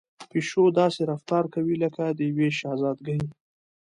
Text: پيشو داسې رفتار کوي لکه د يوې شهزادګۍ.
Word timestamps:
پيشو 0.29 0.63
داسې 0.79 1.01
رفتار 1.11 1.43
کوي 1.53 1.75
لکه 1.83 2.03
د 2.17 2.19
يوې 2.29 2.49
شهزادګۍ. 2.59 3.19